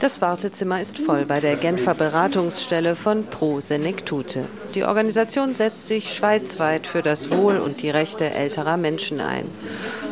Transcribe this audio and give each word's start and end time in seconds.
Das 0.00 0.20
Wartezimmer 0.20 0.80
ist 0.80 0.98
voll 0.98 1.26
bei 1.26 1.40
der 1.40 1.56
Genfer 1.56 1.94
Beratungsstelle 1.94 2.94
von 2.94 3.26
Pro 3.26 3.60
Senectute. 3.60 4.46
Die 4.74 4.84
Organisation 4.84 5.54
setzt 5.54 5.88
sich 5.88 6.14
schweizweit 6.14 6.86
für 6.86 7.02
das 7.02 7.30
Wohl 7.30 7.56
und 7.56 7.82
die 7.82 7.90
Rechte 7.90 8.30
älterer 8.30 8.76
Menschen 8.76 9.20
ein. 9.20 9.44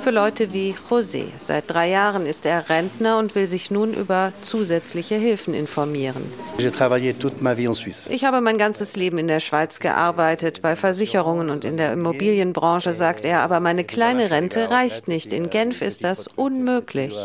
Für 0.02 0.10
Leute 0.10 0.52
wie 0.52 0.74
José. 0.88 1.24
Seit 1.36 1.64
drei 1.68 1.90
Jahren 1.90 2.26
ist 2.26 2.46
er 2.46 2.68
Rentner 2.68 3.18
und 3.18 3.34
will 3.34 3.46
sich 3.46 3.70
nun 3.70 3.92
über 3.92 4.32
zusätzliche 4.40 5.16
Hilfen 5.16 5.52
informieren. 5.52 6.22
Ich 6.58 8.24
habe 8.24 8.40
mein 8.40 8.56
ganzes 8.56 8.96
Leben 8.96 9.18
in 9.18 9.28
der 9.28 9.40
Schweiz 9.40 9.80
gearbeitet, 9.80 10.62
bei 10.62 10.76
Versicherungen 10.76 11.50
und 11.50 11.64
in 11.64 11.76
der 11.76 11.92
Immobilienbranche, 11.92 12.92
sagt 12.92 13.24
er, 13.24 13.40
aber 13.40 13.60
meine 13.60 13.84
kleine 13.84 14.30
Rente 14.30 14.70
reicht 14.70 15.08
nicht. 15.08 15.32
In 15.32 15.50
Genf 15.50 15.82
ist 15.82 16.04
das 16.04 16.28
unmöglich. 16.28 17.16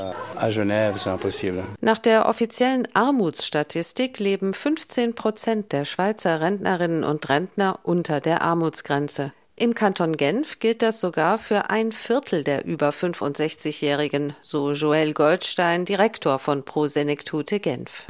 Nach 1.81 1.99
der 1.99 2.27
offiziellen 2.27 2.87
Armutsstatistik 2.93 4.19
leben 4.19 4.53
15 4.53 5.15
Prozent 5.15 5.71
der 5.71 5.85
Schweizer 5.85 6.41
Rentnerinnen 6.41 7.03
und 7.03 7.29
Rentner 7.29 7.79
unter 7.83 8.19
der 8.19 8.41
Armutsgrenze. 8.41 9.33
Im 9.61 9.75
Kanton 9.75 10.17
Genf 10.17 10.57
gilt 10.57 10.81
das 10.81 10.99
sogar 10.99 11.37
für 11.37 11.69
ein 11.69 11.91
Viertel 11.91 12.43
der 12.43 12.65
über 12.65 12.89
65-Jährigen, 12.89 14.33
so 14.41 14.71
Joël 14.71 15.13
Goldstein, 15.13 15.85
Direktor 15.85 16.39
von 16.39 16.65
Pro 16.65 16.87
Senectute 16.87 17.59
Genf. 17.59 18.07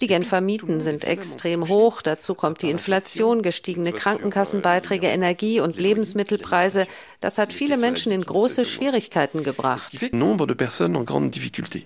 Die 0.00 0.06
Genfer 0.06 0.40
Mieten 0.42 0.80
sind 0.80 1.04
extrem 1.04 1.68
hoch, 1.68 2.02
dazu 2.02 2.34
kommt 2.34 2.60
die 2.60 2.68
Inflation, 2.68 3.42
gestiegene 3.42 3.94
Krankenkassenbeiträge, 3.94 5.06
Energie- 5.06 5.60
und 5.60 5.80
Lebensmittelpreise. 5.80 6.86
Das 7.20 7.38
hat 7.38 7.54
viele 7.54 7.78
Menschen 7.78 8.12
in 8.12 8.20
große 8.20 8.66
Schwierigkeiten 8.66 9.42
gebracht. 9.44 9.94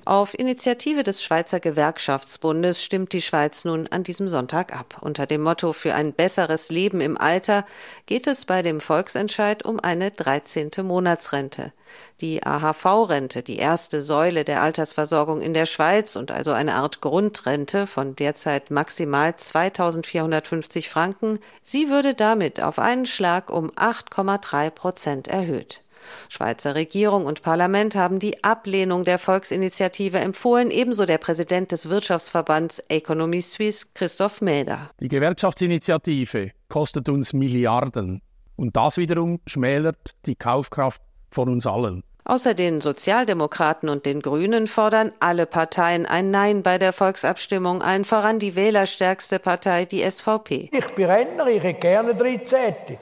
Auf 0.05 0.37
Initiative 0.37 1.05
des 1.05 1.23
Schweizer 1.23 1.61
Gewerkschaftsbundes 1.61 2.83
stimmt 2.83 3.13
die 3.13 3.23
Schweiz 3.23 3.65
nun 3.65 3.87
an 3.87 4.03
diesem 4.03 4.27
Sonntag 4.27 4.75
ab. 4.75 4.99
Unter 5.01 5.27
dem 5.27 5.45
Motto 5.45 5.73
für 5.73 5.95
ein 5.95 6.08
besseres 6.13 6.71
Leben 6.71 7.01
im 7.01 7.19
Alter 7.19 7.65
geht 8.07 8.27
es 8.27 8.45
bei 8.45 8.63
dem 8.63 8.81
Volksentscheid 8.81 9.65
um 9.65 9.81
eine 9.81 10.11
13. 10.11 10.71
Monatsrente. 10.83 11.73
Die 12.21 12.43
AHV-Rente, 12.43 13.43
die 13.43 13.59
erste 13.59 14.03
Säule 14.03 14.45
der 14.45 14.63
Altersversorgung 14.63 15.41
in 15.41 15.55
der 15.55 15.67
Schweiz 15.67 16.17
und 16.17 16.31
also 16.31 16.53
eine 16.53 16.75
Art 16.75 17.01
Grundrente 17.01 17.87
von 17.87 18.17
derzeit 18.17 18.71
maximal 18.71 19.37
2450 19.37 20.89
Franken, 20.89 21.39
sie 21.63 21.89
würde 21.89 22.15
damit 22.15 22.61
auf 22.61 22.79
einen 22.79 23.07
Schlag 23.07 23.51
um 23.51 23.71
8,3 23.71 24.71
Prozent 24.71 25.29
erhöht. 25.29 25.83
Schweizer 26.29 26.75
Regierung 26.75 27.27
und 27.27 27.43
Parlament 27.43 27.97
haben 27.97 28.19
die 28.19 28.43
Ablehnung 28.45 29.05
der 29.05 29.19
Volksinitiative 29.19 30.19
empfohlen, 30.19 30.71
ebenso 30.71 31.07
der 31.07 31.19
Präsident 31.19 31.73
des 31.73 31.89
Wirtschaftsverbands 31.89 32.81
Economie 32.89 33.41
Suisse, 33.41 33.87
Christoph 33.95 34.41
Mäder. 34.41 34.91
Die 35.01 35.09
Gewerkschaftsinitiative 35.09 36.53
kostet 36.69 37.09
uns 37.09 37.33
Milliarden 37.33 38.23
und 38.57 38.77
das 38.77 38.97
wiederum 38.97 39.41
schmälert 39.47 40.15
die 40.27 40.35
Kaufkraft 40.35 41.01
von 41.31 41.49
uns 41.49 41.67
allen. 41.67 42.03
Außer 42.25 42.53
den 42.53 42.83
Sozialdemokraten 42.83 43.89
und 43.89 44.05
den 44.05 44.21
Grünen 44.21 44.67
fordern 44.67 45.13
alle 45.19 45.47
Parteien 45.47 46.05
ein 46.05 46.31
Nein 46.31 46.63
bei 46.63 46.77
der 46.77 46.93
Volksabstimmung, 46.93 47.81
allen 47.81 48.05
voran 48.05 48.39
die 48.39 48.55
wählerstärkste 48.55 49.39
Partei, 49.39 49.87
die 49.87 50.03
SVP. 50.03 50.69
Ich 50.71 50.87
bin 50.89 51.07
Rentner, 51.07 51.47
ich 51.47 51.63
hätte 51.63 51.81
gerne 51.81 52.15
13. 52.15 52.99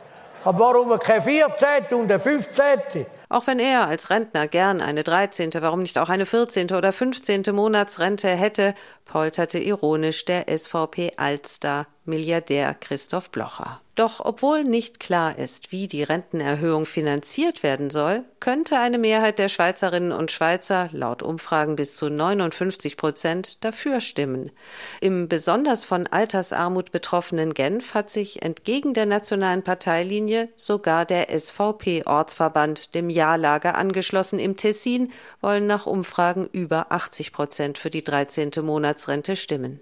Aber 0.46 0.60
warum 0.60 0.96
keine 1.00 1.22
14. 1.22 1.98
und 1.98 2.04
eine 2.04 2.20
15.? 2.20 3.04
Auch 3.28 3.48
wenn 3.48 3.58
er 3.58 3.88
als 3.88 4.10
Rentner 4.10 4.46
gern 4.46 4.80
eine 4.80 5.02
13., 5.02 5.50
warum 5.54 5.82
nicht 5.82 5.98
auch 5.98 6.08
eine 6.08 6.24
14. 6.24 6.70
oder 6.70 6.92
15. 6.92 7.42
Monatsrente 7.50 8.28
hätte, 8.28 8.76
polterte 9.04 9.58
ironisch 9.58 10.24
der 10.24 10.44
SVP 10.48 11.14
Altstar 11.16 11.88
Milliardär 12.04 12.74
Christoph 12.74 13.30
Blocher. 13.30 13.80
Doch 13.96 14.20
obwohl 14.22 14.62
nicht 14.62 15.00
klar 15.00 15.38
ist, 15.38 15.72
wie 15.72 15.88
die 15.88 16.02
Rentenerhöhung 16.02 16.84
finanziert 16.84 17.62
werden 17.62 17.88
soll, 17.88 18.24
könnte 18.40 18.78
eine 18.78 18.98
Mehrheit 18.98 19.38
der 19.38 19.48
Schweizerinnen 19.48 20.12
und 20.12 20.30
Schweizer 20.30 20.90
laut 20.92 21.22
Umfragen 21.22 21.76
bis 21.76 21.96
zu 21.96 22.10
59 22.10 22.98
Prozent 22.98 23.64
dafür 23.64 24.02
stimmen. 24.02 24.52
Im 25.00 25.28
besonders 25.28 25.86
von 25.86 26.06
Altersarmut 26.06 26.92
betroffenen 26.92 27.54
Genf 27.54 27.94
hat 27.94 28.10
sich 28.10 28.42
entgegen 28.42 28.92
der 28.92 29.06
nationalen 29.06 29.64
Parteilinie 29.64 30.50
sogar 30.56 31.06
der 31.06 31.30
SVP-Ortsverband 31.30 32.94
dem 32.94 33.08
Ja-Lager 33.08 33.76
angeschlossen. 33.76 34.38
Im 34.38 34.58
Tessin 34.58 35.10
wollen 35.40 35.66
nach 35.66 35.86
Umfragen 35.86 36.50
über 36.52 36.92
80 36.92 37.32
Prozent 37.32 37.78
für 37.78 37.88
die 37.88 38.04
13. 38.04 38.50
Monatsrente 38.60 39.36
stimmen. 39.36 39.80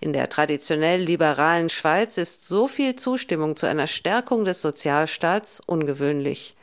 In 0.00 0.12
der 0.12 0.28
traditionell 0.28 1.00
liberalen 1.00 1.68
Schweiz 1.68 2.18
ist 2.18 2.46
so 2.46 2.68
viel 2.68 2.94
Zustimmung 2.94 3.56
zu 3.56 3.66
einer 3.66 3.88
Stärkung 3.88 4.44
des 4.44 4.62
Sozialstaats 4.62 5.60
ungewöhnlich. 5.66 6.54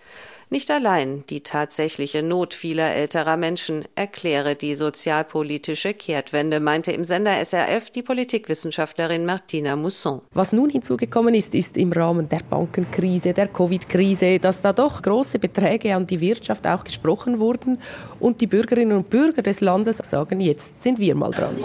Nicht 0.51 0.69
allein 0.69 1.23
die 1.29 1.41
tatsächliche 1.41 2.21
Not 2.21 2.53
vieler 2.53 2.93
älterer 2.93 3.35
Menschen 3.35 3.83
erkläre 3.95 4.55
die 4.55 4.75
sozialpolitische 4.75 5.95
Kehrtwende, 5.95 6.59
meinte 6.59 6.91
im 6.91 7.03
Sender 7.03 7.43
SRF 7.43 7.89
die 7.89 8.03
Politikwissenschaftlerin 8.03 9.25
Martina 9.25 9.75
Mousson. 9.75 10.21
Was 10.33 10.53
nun 10.53 10.69
hinzugekommen 10.69 11.33
ist, 11.33 11.55
ist 11.55 11.77
im 11.77 11.91
Rahmen 11.91 12.29
der 12.29 12.41
Bankenkrise, 12.47 13.33
der 13.33 13.47
Covid-Krise, 13.47 14.37
dass 14.37 14.61
da 14.61 14.71
doch 14.71 15.01
große 15.01 15.39
Beträge 15.39 15.95
an 15.95 16.05
die 16.05 16.21
Wirtschaft 16.21 16.67
auch 16.67 16.83
gesprochen 16.83 17.39
wurden 17.39 17.81
und 18.19 18.39
die 18.39 18.47
Bürgerinnen 18.47 18.95
und 18.95 19.09
Bürger 19.09 19.41
des 19.41 19.61
Landes 19.61 19.97
sagen, 19.97 20.39
jetzt 20.41 20.83
sind 20.83 20.99
wir 20.99 21.15
mal 21.15 21.31
dran. 21.31 21.57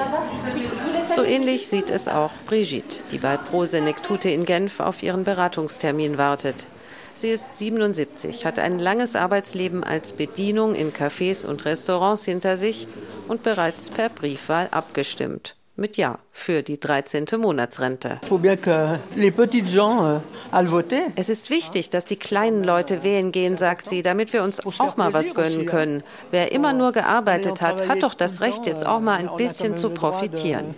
So 1.15 1.25
ähnlich 1.25 1.67
sieht 1.69 1.91
es 1.91 2.09
auch 2.09 2.33
Brigitte, 2.47 3.03
die 3.11 3.19
bei 3.19 3.37
Pro 3.37 3.67
Senectute 3.67 4.31
in 4.31 4.45
Genf 4.45 4.81
auf 4.81 5.03
ihren 5.03 5.25
Beratungstermin 5.25 6.19
wartet. 6.19 6.67
Sie 7.15 7.29
ist 7.29 7.55
77, 7.55 8.45
hat 8.45 8.59
ein 8.59 8.79
langes 8.79 9.17
Arbeitsleben 9.17 9.83
als 9.83 10.13
Bedienung 10.13 10.75
in 10.75 10.93
Cafés 10.93 11.45
und 11.45 11.65
Restaurants 11.65 12.25
hinter 12.25 12.57
sich 12.57 12.87
und 13.29 13.43
bereits 13.43 13.91
per 13.91 14.09
Briefwahl 14.09 14.69
abgestimmt. 14.71 15.57
Mit 15.81 15.97
Ja 15.97 16.19
für 16.31 16.63
die 16.63 16.79
13. 16.79 17.25
Monatsrente. 17.39 18.21
Euh, 18.31 18.99
es 21.17 21.29
ist 21.31 21.49
wichtig, 21.49 21.89
dass 21.89 22.05
die 22.05 22.17
kleinen 22.17 22.63
Leute 22.63 23.03
wählen 23.03 23.33
gehen, 23.33 23.57
sagt 23.57 23.87
sie, 23.87 24.03
damit 24.03 24.35
wir 24.35 24.43
uns 24.43 24.61
auch 24.67 24.99
mal 24.99 25.15
was 25.15 25.35
gönnen 25.35 25.65
können. 25.65 26.03
Wer 26.31 26.53
immer 26.53 26.75
nur 26.75 26.93
gearbeitet 26.93 27.63
hat, 27.63 27.89
hat 27.89 28.03
doch 28.03 28.13
das 28.13 28.43
Recht, 28.43 28.67
jetzt 28.67 28.85
auch 28.85 29.01
mal 29.01 29.17
ein 29.17 29.35
bisschen 29.39 29.79
zu 29.79 29.89
profitieren. 29.89 30.75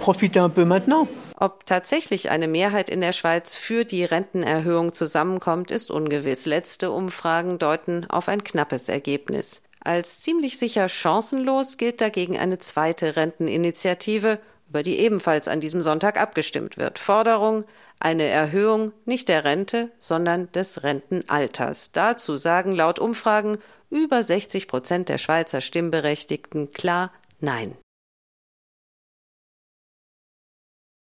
Profite 0.00 0.42
un 0.42 0.52
peu 0.52 0.66
maintenant. 0.66 1.08
Ob 1.38 1.64
tatsächlich 1.64 2.28
eine 2.28 2.46
Mehrheit 2.46 2.90
in 2.90 3.00
der 3.00 3.12
Schweiz 3.12 3.54
für 3.54 3.86
die 3.86 4.04
Rentenerhöhung 4.04 4.92
zusammenkommt, 4.92 5.70
ist 5.70 5.90
ungewiss. 5.90 6.44
Letzte 6.44 6.90
Umfragen 6.90 7.58
deuten 7.58 8.04
auf 8.10 8.28
ein 8.28 8.44
knappes 8.44 8.90
Ergebnis. 8.90 9.62
Als 9.86 10.18
ziemlich 10.18 10.58
sicher 10.58 10.88
chancenlos 10.88 11.76
gilt 11.76 12.00
dagegen 12.00 12.36
eine 12.36 12.58
zweite 12.58 13.14
Renteninitiative, 13.14 14.40
über 14.68 14.82
die 14.82 14.98
ebenfalls 14.98 15.46
an 15.46 15.60
diesem 15.60 15.80
Sonntag 15.80 16.20
abgestimmt 16.20 16.76
wird. 16.76 16.98
Forderung 16.98 17.62
eine 18.00 18.24
Erhöhung 18.24 18.90
nicht 19.04 19.28
der 19.28 19.44
Rente, 19.44 19.92
sondern 20.00 20.50
des 20.50 20.82
Rentenalters. 20.82 21.92
Dazu 21.92 22.36
sagen 22.36 22.72
laut 22.72 22.98
Umfragen 22.98 23.58
über 23.88 24.24
60 24.24 24.66
Prozent 24.66 25.08
der 25.08 25.18
Schweizer 25.18 25.60
Stimmberechtigten 25.60 26.72
klar 26.72 27.12
Nein. 27.38 27.76